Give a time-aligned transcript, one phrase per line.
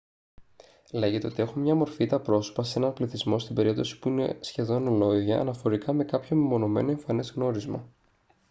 [0.93, 4.87] λέγεται ότι έχουν μία μορφή τα πρόσωπα σε έναν πληθυσμό στην περίπτωση που είναι σχεδόν
[4.87, 7.87] ολόιδια αναφορικά με κάποιο μεμονωμένο εμφανές γνώρισμα